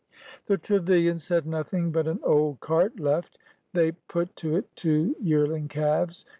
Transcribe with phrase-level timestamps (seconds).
[0.47, 3.37] The Trevilians had nothing but an old cart left.
[3.73, 6.25] They put to it two yearling calves.